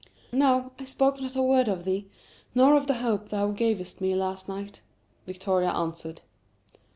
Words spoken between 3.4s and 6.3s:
gavest me last night," Victoria answered.